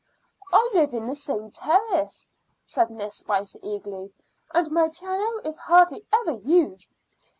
"I 0.51 0.67
live 0.73 0.95
in 0.95 1.05
the 1.05 1.13
same 1.13 1.51
terrace," 1.51 2.27
said 2.65 2.89
Miss 2.89 3.17
Spicer 3.19 3.59
eagerly, 3.61 4.11
"and 4.51 4.71
my 4.71 4.89
piano 4.89 5.39
is 5.45 5.57
hardly 5.59 6.03
ever 6.11 6.31
used. 6.31 6.91